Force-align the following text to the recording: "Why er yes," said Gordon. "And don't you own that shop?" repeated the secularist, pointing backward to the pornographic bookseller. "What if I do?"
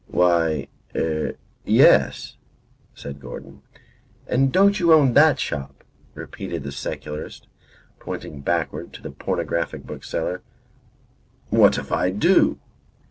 "Why 0.07 0.65
er 0.95 1.35
yes," 1.63 2.35
said 2.95 3.19
Gordon. 3.21 3.61
"And 4.25 4.51
don't 4.51 4.79
you 4.79 4.91
own 4.91 5.13
that 5.13 5.39
shop?" 5.39 5.83
repeated 6.15 6.63
the 6.63 6.71
secularist, 6.71 7.45
pointing 7.99 8.39
backward 8.41 8.93
to 8.93 9.03
the 9.03 9.11
pornographic 9.11 9.85
bookseller. 9.85 10.41
"What 11.51 11.77
if 11.77 11.91
I 11.91 12.09
do?" 12.09 12.57